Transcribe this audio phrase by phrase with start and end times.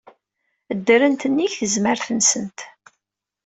[0.77, 2.59] Ddrent nnig tzemmar-nsent.